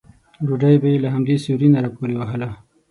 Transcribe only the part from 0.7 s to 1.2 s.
به یې له